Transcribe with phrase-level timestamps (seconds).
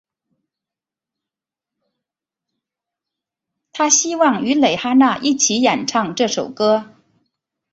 [3.71, 6.87] 她希望与蕾哈娜一起演唱这首歌。